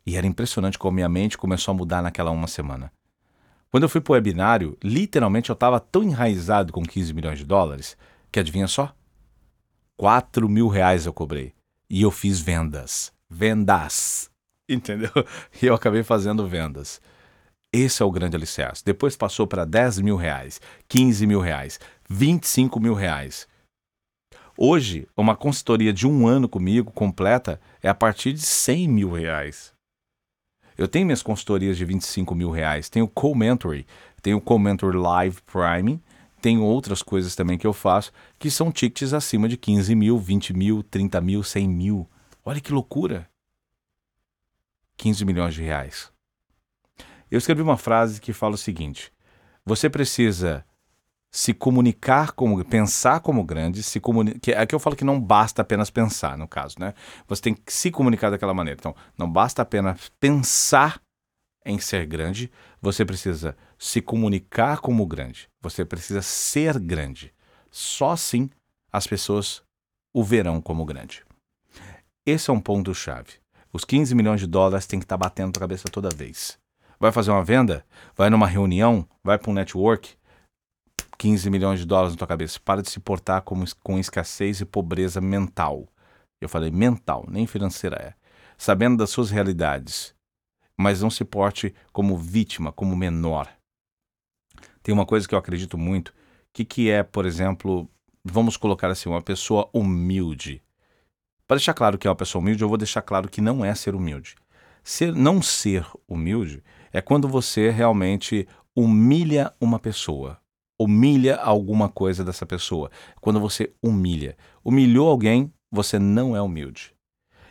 E 0.06 0.16
era 0.16 0.28
impressionante 0.28 0.78
como 0.78 0.96
minha 0.96 1.10
mente 1.10 1.38
começou 1.38 1.72
a 1.72 1.76
mudar 1.76 2.02
naquela 2.02 2.32
uma 2.32 2.48
semana. 2.48 2.92
Quando 3.72 3.84
eu 3.84 3.90
fui 3.90 4.00
pro 4.00 4.14
webinário, 4.14 4.78
literalmente 4.84 5.50
eu 5.50 5.54
estava 5.54 5.80
tão 5.80 6.04
enraizado 6.04 6.72
com 6.72 6.84
15 6.84 7.14
milhões 7.14 7.40
de 7.40 7.46
dólares 7.46 7.98
que 8.32 8.40
adivinha 8.40 8.68
só? 8.68 8.94
4 9.98 10.48
mil 10.48 10.68
reais 10.68 11.06
eu 11.06 11.14
cobrei. 11.14 11.54
E 11.90 12.02
eu 12.02 12.12
fiz 12.12 12.40
vendas. 12.40 13.12
Vendas. 13.30 14.30
Entendeu? 14.68 15.12
E 15.62 15.66
eu 15.66 15.74
acabei 15.74 16.04
fazendo 16.04 16.48
vendas. 16.48 17.02
Esse 17.72 18.02
é 18.02 18.06
o 18.06 18.12
grande 18.12 18.36
alicerce. 18.36 18.84
Depois 18.84 19.18
passou 19.18 19.46
para 19.46 19.66
10 19.66 20.00
mil 20.00 20.16
reais, 20.16 20.62
15 20.88 21.28
mil 21.28 21.42
reais, 21.42 21.80
25 22.10 22.80
mil 22.80 22.94
reais. 22.94 23.48
Hoje, 24.58 25.06
uma 25.18 25.36
consultoria 25.36 25.92
de 25.92 26.08
um 26.08 26.26
ano 26.26 26.48
comigo 26.48 26.90
completa 26.90 27.60
é 27.84 27.90
a 27.90 27.94
partir 27.94 28.32
de 28.32 28.40
100 28.40 28.88
mil 28.88 29.12
reais. 29.12 29.74
Eu 30.78 30.88
tenho 30.88 31.06
minhas 31.06 31.22
consultorias 31.22 31.78
de 31.78 31.84
25 31.84 32.34
mil 32.34 32.50
reais, 32.50 32.90
tenho 32.90 33.06
Co-Mentory, 33.06 33.86
tenho 34.22 34.40
Co-Mentor 34.40 34.96
Live 34.96 35.42
Prime, 35.42 36.02
tenho 36.42 36.64
outras 36.64 37.04
coisas 37.04 37.36
também 37.36 37.58
que 37.58 37.68
eu 37.68 37.74
faço 37.74 38.14
que 38.40 38.50
são 38.50 38.72
tickets 38.72 39.12
acima 39.12 39.50
de 39.50 39.58
15 39.58 39.94
mil, 39.94 40.18
20 40.18 40.54
mil, 40.54 40.84
30 40.84 41.20
mil, 41.20 41.44
100 41.44 41.68
mil. 41.68 42.10
Olha 42.46 42.62
que 42.62 42.72
loucura! 42.72 43.30
15 44.96 45.26
milhões 45.26 45.54
de 45.54 45.64
reais. 45.64 46.10
Eu 47.30 47.40
escrevi 47.40 47.62
uma 47.62 47.76
frase 47.76 48.22
que 48.22 48.32
fala 48.32 48.56
o 48.56 48.58
seguinte: 48.58 49.12
você 49.66 49.90
precisa 49.90 50.64
se 51.32 51.54
comunicar 51.54 52.32
como 52.32 52.64
pensar 52.64 53.20
como 53.20 53.44
grande, 53.44 53.84
se 53.84 54.00
comunicar, 54.00 54.40
que 54.40 54.52
é 54.52 54.66
que 54.66 54.74
eu 54.74 54.80
falo 54.80 54.96
que 54.96 55.04
não 55.04 55.20
basta 55.20 55.62
apenas 55.62 55.90
pensar, 55.90 56.38
no 56.38 56.48
caso, 56.48 56.76
né? 56.80 56.94
Você 57.28 57.42
tem 57.42 57.54
que 57.54 57.74
se 57.74 57.92
comunicar 57.92 58.30
daquela 58.30 58.54
maneira. 58.54 58.78
Então, 58.80 58.96
não 59.18 59.30
basta 59.30 59.62
apenas 59.62 60.10
pensar 60.20 61.02
em 61.66 61.80
ser 61.80 62.06
grande, 62.06 62.52
você 62.80 63.04
precisa 63.04 63.58
se 63.78 64.00
comunicar 64.00 64.80
como 64.80 65.06
grande. 65.06 65.50
Você 65.62 65.84
precisa 65.84 66.22
ser 66.22 66.80
grande. 66.80 67.34
Só 67.72 68.12
assim 68.12 68.50
as 68.92 69.08
pessoas 69.08 69.64
o 70.14 70.24
verão 70.24 70.62
como 70.62 70.86
grande. 70.86 71.24
Esse 72.26 72.50
é 72.50 72.54
um 72.54 72.62
ponto 72.62 72.94
chave. 72.94 73.34
Os 73.74 73.84
15 73.84 74.16
milhões 74.16 74.40
de 74.40 74.48
dólares 74.48 74.86
tem 74.88 75.00
que 75.00 75.06
estar 75.06 75.18
tá 75.18 75.26
batendo 75.26 75.60
cabeça 75.60 75.90
toda 75.92 76.10
vez. 76.10 76.58
Vai 76.98 77.12
fazer 77.12 77.32
uma 77.32 77.44
venda? 77.44 77.86
Vai 78.16 78.30
numa 78.30 78.48
reunião? 78.48 79.06
Vai 79.24 79.38
para 79.38 79.52
um 79.52 79.54
network? 79.54 80.16
15 81.18 81.50
milhões 81.50 81.80
de 81.80 81.86
dólares 81.86 82.14
na 82.14 82.18
tua 82.18 82.28
cabeça. 82.28 82.60
Para 82.64 82.82
de 82.82 82.90
se 82.90 83.00
portar 83.00 83.42
como, 83.42 83.66
com 83.84 83.98
escassez 83.98 84.62
e 84.62 84.66
pobreza 84.66 85.22
mental. 85.22 85.88
Eu 86.40 86.50
falei 86.50 86.72
mental, 86.72 87.26
nem 87.28 87.48
financeira 87.48 87.96
é. 87.98 88.14
Sabendo 88.58 88.98
das 88.98 89.10
suas 89.10 89.32
realidades. 89.32 90.14
Mas 90.78 91.02
não 91.02 91.10
se 91.10 91.24
porte 91.24 91.74
como 91.92 92.18
vítima, 92.18 92.72
como 92.72 92.96
menor. 92.96 93.50
Tem 94.84 94.94
uma 94.94 95.06
coisa 95.06 95.28
que 95.28 95.34
eu 95.34 95.40
acredito 95.40 95.78
muito, 95.78 96.14
que, 96.54 96.64
que 96.64 96.90
é, 96.90 97.02
por 97.02 97.26
exemplo, 97.26 97.90
vamos 98.24 98.58
colocar 98.58 98.90
assim, 98.90 99.10
uma 99.10 99.22
pessoa 99.22 99.70
humilde. 99.74 100.62
Para 101.48 101.58
deixar 101.58 101.74
claro 101.74 101.98
que 101.98 102.08
é 102.08 102.10
uma 102.10 102.16
pessoa 102.16 102.42
humilde, 102.42 102.62
eu 102.62 102.70
vou 102.70 102.78
deixar 102.78 103.02
claro 103.02 103.30
que 103.30 103.42
não 103.42 103.64
é 103.64 103.74
ser 103.74 103.96
humilde. 103.96 104.36
Ser, 104.84 105.14
não 105.14 105.42
ser 105.42 105.88
humilde 106.08 106.64
é 106.94 107.02
quando 107.02 107.28
você 107.28 107.72
realmente 107.72 108.48
humilha 108.76 109.52
uma 109.60 109.80
pessoa 109.80 110.40
humilha 110.80 111.38
alguma 111.38 111.90
coisa 111.90 112.24
dessa 112.24 112.46
pessoa. 112.46 112.92
Quando 113.22 113.40
você 113.40 113.74
humilha. 113.82 114.38
Humilhou 114.64 115.10
alguém, 115.10 115.54
você 115.72 115.98
não 116.00 116.36
é 116.36 116.42
humilde. 116.42 116.96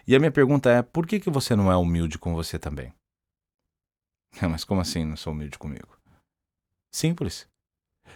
E 0.06 0.14
a 0.14 0.18
minha 0.18 0.30
pergunta 0.30 0.70
é: 0.70 0.82
por 0.82 1.06
que, 1.06 1.18
que 1.20 1.30
você 1.30 1.56
não 1.56 1.70
é 1.70 1.76
humilde 1.76 2.18
com 2.18 2.34
você 2.34 2.58
também? 2.58 2.92
Mas 4.40 4.64
como 4.64 4.80
assim 4.80 5.04
não 5.04 5.16
sou 5.16 5.32
humilde 5.32 5.58
comigo? 5.58 5.96
Simples. 6.92 7.46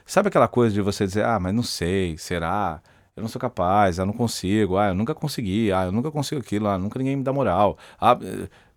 Sabe 0.04 0.28
aquela 0.28 0.48
coisa 0.48 0.74
de 0.74 0.80
você 0.80 1.06
dizer: 1.06 1.24
ah, 1.24 1.40
mas 1.40 1.54
não 1.54 1.62
sei, 1.62 2.16
será? 2.18 2.82
Eu 3.16 3.22
não 3.22 3.28
sou 3.28 3.40
capaz, 3.40 3.98
eu 3.98 4.06
não 4.06 4.12
consigo, 4.12 4.76
ah, 4.76 4.88
eu 4.88 4.94
nunca 4.94 5.14
consegui, 5.14 5.72
ah, 5.72 5.86
eu 5.86 5.92
nunca 5.92 6.10
consigo 6.10 6.40
aquilo, 6.40 6.68
ah, 6.68 6.78
nunca 6.78 6.98
ninguém 6.98 7.16
me 7.16 7.24
dá 7.24 7.32
moral. 7.32 7.76
Ah, 8.00 8.16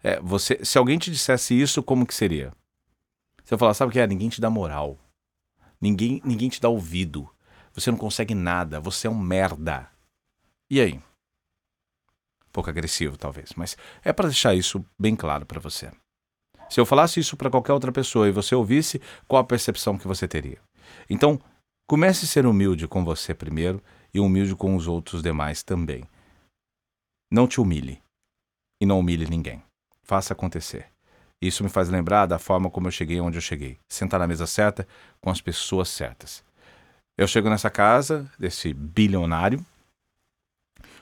é, 0.03 0.19
você, 0.19 0.63
se 0.65 0.77
alguém 0.77 0.97
te 0.97 1.11
dissesse 1.11 1.59
isso, 1.59 1.83
como 1.83 2.07
que 2.07 2.13
seria? 2.13 2.51
Você 3.43 3.57
falar, 3.57 3.73
sabe 3.73 3.89
o 3.89 3.93
que 3.93 3.99
é? 3.99 4.07
Ninguém 4.07 4.29
te 4.29 4.41
dá 4.41 4.49
moral. 4.49 4.97
Ninguém, 5.81 6.21
ninguém 6.23 6.47
te 6.47 6.61
dá 6.61 6.69
ouvido. 6.69 7.27
Você 7.73 7.89
não 7.89 7.97
consegue 7.97 8.35
nada. 8.35 8.79
Você 8.79 9.07
é 9.07 9.09
um 9.09 9.17
merda. 9.17 9.89
E 10.69 10.79
aí? 10.79 10.93
Um 10.93 12.51
pouco 12.51 12.69
agressivo, 12.69 13.17
talvez, 13.17 13.53
mas 13.55 13.75
é 14.03 14.13
para 14.13 14.27
deixar 14.27 14.53
isso 14.53 14.85
bem 14.99 15.15
claro 15.15 15.45
para 15.45 15.59
você. 15.59 15.91
Se 16.69 16.79
eu 16.79 16.85
falasse 16.85 17.19
isso 17.19 17.35
para 17.35 17.49
qualquer 17.49 17.73
outra 17.73 17.91
pessoa 17.91 18.27
e 18.27 18.31
você 18.31 18.53
ouvisse, 18.53 19.01
qual 19.27 19.41
a 19.41 19.45
percepção 19.45 19.97
que 19.97 20.07
você 20.07 20.27
teria? 20.27 20.61
Então, 21.09 21.41
comece 21.87 22.25
a 22.25 22.27
ser 22.27 22.45
humilde 22.45 22.87
com 22.87 23.03
você 23.03 23.33
primeiro 23.33 23.81
e 24.13 24.19
humilde 24.19 24.55
com 24.55 24.75
os 24.75 24.87
outros 24.87 25.23
demais 25.23 25.63
também. 25.63 26.03
Não 27.31 27.47
te 27.47 27.59
humilhe 27.59 28.01
e 28.81 28.85
não 28.85 28.99
humilhe 28.99 29.25
ninguém. 29.29 29.63
Faça 30.03 30.33
acontecer. 30.33 30.90
Isso 31.41 31.63
me 31.63 31.69
faz 31.69 31.89
lembrar 31.89 32.27
da 32.27 32.37
forma 32.37 32.69
como 32.69 32.87
eu 32.87 32.91
cheguei 32.91 33.19
onde 33.19 33.37
eu 33.37 33.41
cheguei. 33.41 33.79
Sentar 33.89 34.19
na 34.19 34.27
mesa 34.27 34.45
certa 34.45 34.87
com 35.19 35.29
as 35.29 35.41
pessoas 35.41 35.89
certas. 35.89 36.43
Eu 37.17 37.27
chego 37.27 37.49
nessa 37.49 37.69
casa 37.69 38.29
desse 38.37 38.73
bilionário, 38.73 39.65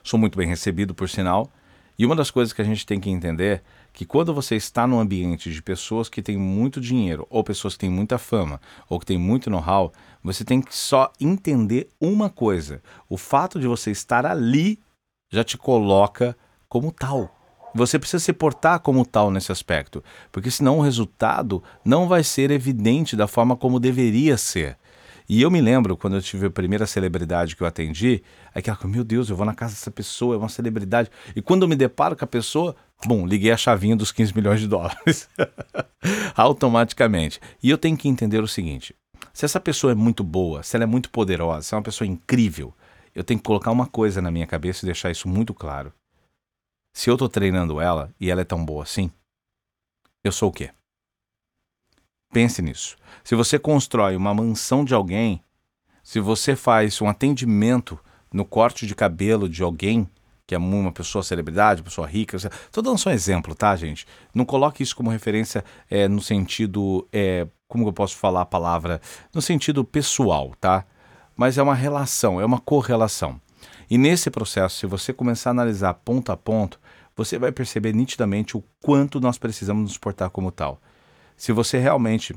sou 0.04 0.20
muito 0.20 0.38
bem 0.38 0.48
recebido, 0.48 0.96
por 0.96 1.10
sinal, 1.10 1.52
e 1.98 2.06
uma 2.06 2.16
das 2.16 2.32
coisas 2.32 2.54
que 2.54 2.62
a 2.62 2.66
gente 2.66 2.86
tem 2.86 3.00
que 3.00 3.10
entender 3.10 3.58
é 3.58 3.62
que 3.92 4.06
quando 4.06 4.34
você 4.34 4.56
está 4.56 4.88
num 4.88 5.00
ambiente 5.00 5.52
de 5.52 5.62
pessoas 5.62 6.08
que 6.08 6.22
têm 6.22 6.38
muito 6.38 6.80
dinheiro, 6.80 7.28
ou 7.30 7.44
pessoas 7.44 7.74
que 7.74 7.80
têm 7.80 7.90
muita 7.90 8.18
fama, 8.18 8.62
ou 8.88 8.98
que 9.00 9.06
têm 9.06 9.18
muito 9.18 9.50
know-how, 9.50 9.92
você 10.24 10.46
tem 10.46 10.62
que 10.62 10.74
só 10.74 11.12
entender 11.20 11.90
uma 12.00 12.30
coisa: 12.30 12.82
o 13.10 13.18
fato 13.18 13.60
de 13.60 13.68
você 13.68 13.92
estar 13.92 14.26
ali 14.26 14.80
já 15.30 15.44
te 15.44 15.58
coloca 15.58 16.38
como 16.70 16.92
tal. 16.92 17.39
Você 17.76 18.00
precisa 18.00 18.24
se 18.24 18.34
portar 18.34 18.80
como 18.80 19.06
tal 19.06 19.30
nesse 19.32 19.52
aspecto, 19.52 20.04
porque 20.32 20.50
senão 20.50 20.80
o 20.80 20.82
resultado 20.82 21.64
não 21.86 22.08
vai 22.08 22.24
ser 22.24 22.52
evidente 22.52 23.16
da 23.16 23.28
forma 23.28 23.56
como 23.56 23.80
deveria 23.80 24.38
ser. 24.38 24.78
E 25.30 25.44
eu 25.44 25.52
me 25.52 25.62
lembro 25.62 25.96
quando 25.96 26.16
eu 26.16 26.22
tive 26.24 26.48
a 26.48 26.50
primeira 26.50 26.88
celebridade 26.88 27.56
que 27.56 27.62
eu 27.62 27.68
atendi, 27.68 28.24
aquela 28.54 28.76
coisa, 28.76 28.92
meu 28.92 29.04
Deus, 29.04 29.30
eu 29.30 29.36
vou 29.36 29.46
na 29.46 29.54
casa 29.54 29.74
dessa 29.74 29.92
pessoa, 29.92 30.34
é 30.34 30.38
uma 30.40 30.50
celebridade. 30.50 31.12
E 31.36 31.42
quando 31.42 31.62
eu 31.62 31.68
me 31.68 31.76
deparo 31.76 32.16
com 32.16 32.26
a 32.26 32.28
pessoa, 32.28 32.76
bom, 33.06 33.28
liguei 33.28 33.52
a 33.52 33.58
chavinha 33.58 33.96
dos 33.96 34.12
15 34.12 34.36
milhões 34.36 34.60
de 34.60 34.68
dólares. 34.68 35.30
Automaticamente. 36.36 37.40
E 37.62 37.70
eu 37.70 37.78
tenho 37.78 37.96
que 37.96 38.10
entender 38.10 38.42
o 38.42 38.48
seguinte: 38.48 38.96
se 39.32 39.46
essa 39.46 39.60
pessoa 39.60 39.92
é 39.92 39.96
muito 39.96 40.24
boa, 40.24 40.64
se 40.64 40.76
ela 40.76 40.84
é 40.84 40.88
muito 40.88 41.12
poderosa, 41.12 41.62
se 41.62 41.76
é 41.76 41.78
uma 41.78 41.84
pessoa 41.84 42.08
incrível, 42.08 42.74
eu 43.14 43.24
tenho 43.24 43.40
que 43.40 43.46
colocar 43.46 43.70
uma 43.70 43.86
coisa 43.86 44.24
na 44.24 44.32
minha 44.32 44.48
cabeça 44.48 44.84
e 44.84 44.88
deixar 44.88 45.12
isso 45.12 45.30
muito 45.30 45.54
claro. 45.54 45.94
Se 47.00 47.10
eu 47.10 47.16
tô 47.16 47.30
treinando 47.30 47.80
ela 47.80 48.14
e 48.20 48.30
ela 48.30 48.42
é 48.42 48.44
tão 48.44 48.66
boa 48.66 48.84
assim, 48.84 49.10
eu 50.22 50.34
sou 50.34 50.50
o 50.50 50.52
quê? 50.52 50.70
Pense 52.34 52.62
nisso. 52.62 52.98
Se 53.24 53.36
você 53.36 53.58
constrói 53.58 54.18
uma 54.18 54.34
mansão 54.34 54.84
de 54.84 54.94
alguém, 54.94 55.42
se 56.04 56.20
você 56.20 56.58
faz 56.58 57.02
um 57.02 57.08
atendimento 57.08 57.98
no 58.34 58.44
corte 58.44 58.86
de 58.86 58.94
cabelo 58.94 59.48
de 59.48 59.64
alguém, 59.64 60.10
que 60.46 60.54
é 60.54 60.58
uma 60.58 60.92
pessoa 60.92 61.24
celebridade, 61.24 61.82
pessoa 61.82 62.06
rica, 62.06 62.36
estou 62.36 62.84
dando 62.84 62.98
só 62.98 63.12
um 63.12 63.14
exemplo, 63.14 63.56
tá, 63.56 63.74
gente? 63.78 64.06
Não 64.36 64.44
coloque 64.44 64.84
isso 64.84 64.94
como 64.94 65.10
referência 65.10 65.64
é, 65.90 66.06
no 66.06 66.22
sentido, 66.22 67.08
é, 67.14 67.48
como 67.70 67.88
eu 67.88 67.94
posso 67.94 68.18
falar 68.18 68.42
a 68.42 68.46
palavra, 68.46 69.00
no 69.34 69.42
sentido 69.42 69.86
pessoal, 69.86 70.52
tá? 70.60 70.84
Mas 71.34 71.58
é 71.58 71.64
uma 71.64 71.76
relação, 71.76 72.42
é 72.42 72.46
uma 72.46 72.60
correlação. 72.60 73.40
E 73.90 73.98
nesse 73.98 74.30
processo, 74.30 74.78
se 74.78 74.86
você 74.86 75.12
começar 75.12 75.50
a 75.50 75.52
analisar 75.52 75.94
ponto 75.96 76.32
a 76.32 76.38
ponto, 76.38 76.80
você 77.20 77.38
vai 77.38 77.52
perceber 77.52 77.94
nitidamente 77.94 78.56
o 78.56 78.64
quanto 78.80 79.20
nós 79.20 79.38
precisamos 79.38 79.84
nos 79.84 79.98
portar 79.98 80.30
como 80.30 80.54
tal. 80.54 80.82
Se 81.36 81.52
você 81.52 81.78
realmente 81.78 82.34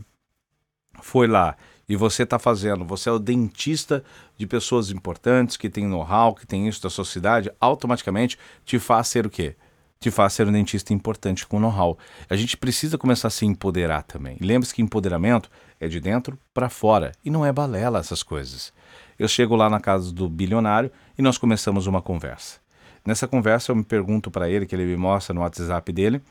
foi 1.00 1.28
lá 1.28 1.56
e 1.88 1.94
você 1.94 2.24
está 2.24 2.36
fazendo, 2.36 2.84
você 2.84 3.08
é 3.08 3.12
o 3.12 3.20
dentista 3.20 4.02
de 4.36 4.44
pessoas 4.44 4.90
importantes 4.90 5.56
que 5.56 5.70
tem 5.70 5.86
know-how, 5.86 6.34
que 6.34 6.44
tem 6.44 6.66
isso 6.66 6.82
da 6.82 6.90
sociedade, 6.90 7.48
automaticamente 7.60 8.36
te 8.64 8.80
faz 8.80 9.06
ser 9.06 9.24
o 9.24 9.30
quê? 9.30 9.54
Te 10.00 10.10
faz 10.10 10.32
ser 10.32 10.48
um 10.48 10.52
dentista 10.52 10.92
importante 10.92 11.46
com 11.46 11.60
know-how. 11.60 11.96
A 12.28 12.34
gente 12.34 12.56
precisa 12.56 12.98
começar 12.98 13.28
a 13.28 13.30
se 13.30 13.46
empoderar 13.46 14.02
também. 14.02 14.36
Lembre-se 14.40 14.74
que 14.74 14.82
empoderamento 14.82 15.48
é 15.78 15.86
de 15.86 16.00
dentro 16.00 16.36
para 16.52 16.68
fora 16.68 17.12
e 17.24 17.30
não 17.30 17.46
é 17.46 17.52
balela 17.52 18.00
essas 18.00 18.24
coisas. 18.24 18.72
Eu 19.16 19.28
chego 19.28 19.54
lá 19.54 19.70
na 19.70 19.78
casa 19.78 20.12
do 20.12 20.28
bilionário 20.28 20.90
e 21.16 21.22
nós 21.22 21.38
começamos 21.38 21.86
uma 21.86 22.02
conversa. 22.02 22.61
Nessa 23.04 23.26
conversa 23.26 23.72
eu 23.72 23.76
me 23.76 23.84
pergunto 23.84 24.30
para 24.30 24.48
ele, 24.48 24.66
que 24.66 24.74
ele 24.74 24.84
me 24.84 24.96
mostra 24.96 25.34
no 25.34 25.40
WhatsApp 25.40 25.92
dele, 25.92 26.22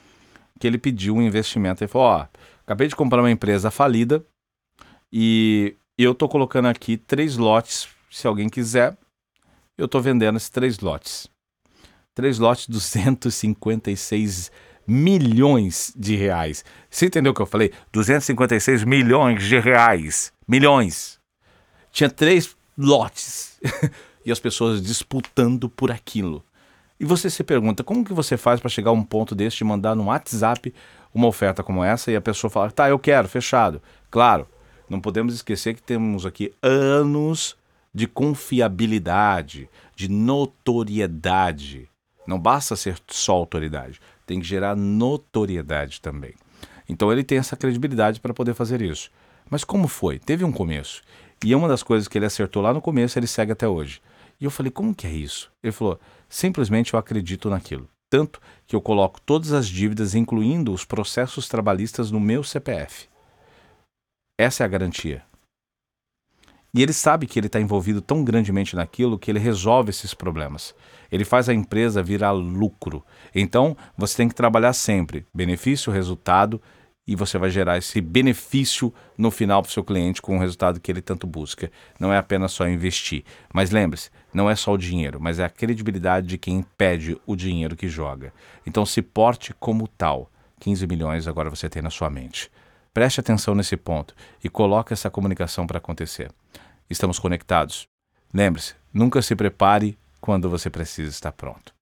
que 0.60 0.68
ele 0.68 0.78
pediu 0.78 1.16
um 1.16 1.22
investimento. 1.22 1.84
Ele 1.84 1.90
falou: 1.90 2.08
Ó, 2.08 2.22
oh, 2.22 2.40
acabei 2.63 2.88
de 2.88 2.96
comprar 2.96 3.22
uma 3.22 3.32
empresa 3.32 3.70
falida 3.70 4.25
e 5.12 5.75
eu 5.98 6.16
tô 6.16 6.30
colocando 6.30 6.68
aqui 6.68 6.96
três 6.98 7.36
lotes, 7.38 7.88
se 8.10 8.25
alguém 8.28 8.50
quiser, 8.50 8.98
Eu 9.78 9.86
estou 9.86 10.01
vendendo 10.01 10.38
esses 10.38 10.50
três 10.50 10.80
lotes. 10.80 11.28
Três 12.13 12.38
lotes, 12.38 12.68
256 12.68 14.51
milhões 14.86 15.94
de 15.98 16.16
reais. 16.16 16.63
Você 16.90 17.08
entendeu 17.08 17.32
o 17.32 17.36
que 17.36 17.42
eu 17.42 17.46
falei? 17.48 17.72
256 17.92 18.84
milhões 18.84 19.44
de 19.44 19.58
reais. 19.60 20.32
Milhões. 20.48 21.20
Tinha 21.92 22.10
três 22.10 22.56
lotes. 22.78 23.60
e 24.25 24.32
as 24.32 24.40
pessoas 24.40 24.82
disputando 24.82 25.70
por 25.70 25.90
aquilo. 25.90 26.46
E 27.01 27.03
você 27.03 27.31
se 27.31 27.43
pergunta, 27.43 27.84
como 27.84 28.05
que 28.05 28.13
você 28.13 28.38
faz 28.38 28.60
para 28.60 28.70
chegar 28.70 28.91
a 28.91 28.93
um 28.93 29.01
ponto 29.01 29.34
desse 29.34 29.58
de 29.58 29.63
mandar 29.63 29.96
no 29.96 30.03
WhatsApp 30.03 30.72
uma 31.12 31.25
oferta 31.25 31.63
como 31.63 31.84
essa 31.84 32.12
e 32.12 32.15
a 32.15 32.22
pessoa 32.22 32.51
fala, 32.51 32.70
tá, 32.70 32.88
eu 32.91 33.00
quero, 33.00 33.27
fechado. 33.27 33.81
Claro, 34.12 34.48
não 34.88 35.01
podemos 35.01 35.34
esquecer 35.34 35.74
que 35.74 35.81
temos 35.81 36.27
aqui 36.27 36.53
anos 36.62 37.58
de 37.91 38.05
confiabilidade, 38.05 39.67
de 39.96 40.08
notoriedade. 40.12 41.89
Não 42.27 42.38
basta 42.38 42.75
ser 42.75 43.00
só 43.08 43.31
autoridade, 43.31 44.00
tem 44.27 44.39
que 44.39 44.46
gerar 44.46 44.75
notoriedade 44.75 46.01
também. 46.01 46.36
Então 46.88 47.12
ele 47.12 47.24
tem 47.24 47.39
essa 47.39 47.58
credibilidade 47.58 48.20
para 48.20 48.31
poder 48.31 48.53
fazer 48.53 48.79
isso. 48.79 49.10
Mas 49.50 49.63
como 49.63 49.88
foi? 49.88 50.20
Teve 50.20 50.46
um 50.46 50.51
começo. 50.51 51.01
E 51.43 51.55
uma 51.55 51.67
das 51.67 51.81
coisas 51.81 52.08
que 52.08 52.20
ele 52.20 52.27
acertou 52.27 52.62
lá 52.62 52.72
no 52.72 52.79
começo, 52.79 53.17
ele 53.17 53.25
segue 53.25 53.53
até 53.53 53.67
hoje. 53.67 54.00
E 54.41 54.45
eu 54.45 54.50
falei, 54.50 54.71
como 54.71 54.95
que 54.95 55.05
é 55.05 55.12
isso? 55.12 55.51
Ele 55.62 55.71
falou, 55.71 56.00
simplesmente 56.27 56.95
eu 56.95 57.00
acredito 57.00 57.48
naquilo. 57.48 57.88
Tanto 58.10 58.41
que 58.65 58.75
eu 58.75 58.81
coloco 58.81 59.21
todas 59.21 59.53
as 59.53 59.67
dívidas, 59.67 60.15
incluindo 60.15 60.74
os 60.74 60.83
processos 60.83 61.48
trabalhistas, 61.48 62.10
no 62.10 62.19
meu 62.19 62.43
CPF. 62.43 63.07
Essa 64.39 64.63
é 64.63 64.65
a 64.65 64.67
garantia. 64.67 65.24
E 66.74 66.81
ele 66.81 66.93
sabe 66.93 67.27
que 67.27 67.38
ele 67.38 67.48
está 67.48 67.60
envolvido 67.60 68.01
tão 68.01 68.24
grandemente 68.24 68.75
naquilo 68.75 69.19
que 69.19 69.29
ele 69.29 69.39
resolve 69.39 69.91
esses 69.91 70.13
problemas. 70.13 70.74
Ele 71.12 71.24
faz 71.24 71.48
a 71.48 71.53
empresa 71.53 72.01
virar 72.01 72.31
lucro. 72.31 73.05
Então, 73.36 73.77
você 73.95 74.17
tem 74.17 74.27
que 74.27 74.36
trabalhar 74.36 74.74
sempre. 74.74 75.25
Benefício, 75.33 75.91
resultado 75.91 76.60
e 77.08 77.15
você 77.15 77.38
vai 77.38 77.50
gerar 77.50 77.77
esse 77.77 78.00
benefício 78.00 78.93
no 79.17 79.31
final 79.31 79.62
para 79.62 79.70
o 79.70 79.74
seu 79.74 79.84
cliente 79.84 80.22
com 80.22 80.38
o 80.38 80.39
resultado 80.39 80.79
que 80.79 80.91
ele 80.91 81.01
tanto 81.01 81.25
busca. 81.25 81.72
Não 82.00 82.13
é 82.13 82.17
apenas 82.17 82.51
só 82.51 82.67
investir. 82.67 83.24
Mas 83.53 83.72
lembre-se, 83.72 84.10
não 84.34 84.50
é 84.50 84.55
só 84.55 84.74
o 84.74 84.77
dinheiro, 84.77 85.20
mas 85.20 85.39
é 85.39 85.46
a 85.46 85.50
credibilidade 85.50 86.27
de 86.27 86.38
quem 86.38 86.63
pede 86.77 87.20
o 87.25 87.36
dinheiro 87.36 87.75
que 87.75 87.88
joga. 87.88 88.34
Então 88.65 88.86
se 88.86 89.01
porte 89.01 89.53
como 89.60 89.88
tal. 89.88 90.29
15 90.60 90.86
milhões 90.86 91.27
agora 91.27 91.50
você 91.50 91.67
tem 91.67 91.81
na 91.81 91.89
sua 91.89 92.10
mente. 92.10 92.51
Preste 92.93 93.20
atenção 93.20 93.55
nesse 93.55 93.75
ponto 93.75 94.13
e 94.43 94.50
coloque 94.50 94.93
essa 94.93 95.10
comunicação 95.10 95.65
para 95.65 95.79
acontecer. 95.79 96.31
Estamos 96.89 97.17
conectados? 97.17 97.88
Lembre-se, 98.34 98.75
nunca 98.93 99.22
se 99.22 99.36
prepare 99.36 99.98
quando 100.20 100.50
você 100.50 100.70
precisa 100.70 101.10
estar 101.10 101.31
pronto. 101.31 101.81